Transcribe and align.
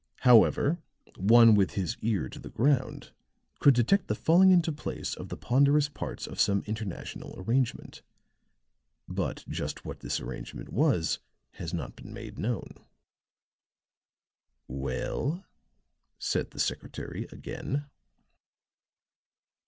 However, 0.21 0.79
one 1.15 1.53
with 1.53 1.73
his 1.73 1.95
ear 2.01 2.27
to 2.27 2.39
the 2.39 2.49
ground 2.49 3.11
could 3.59 3.75
detect 3.75 4.07
the 4.07 4.15
falling 4.15 4.49
into 4.49 4.71
place 4.71 5.13
of 5.13 5.29
the 5.29 5.37
ponderous 5.37 5.89
parts 5.89 6.25
of 6.25 6.39
some 6.39 6.63
international 6.65 7.35
arrangement; 7.37 8.01
but 9.07 9.45
just 9.47 9.85
what 9.85 9.99
this 9.99 10.19
arrangement 10.19 10.69
was 10.73 11.19
has 11.51 11.71
not 11.71 11.95
been 11.95 12.11
made 12.11 12.39
known." 12.39 12.83
"Well," 14.67 15.45
said 16.17 16.49
the 16.49 16.59
secretary 16.59 17.27
again. 17.31 17.85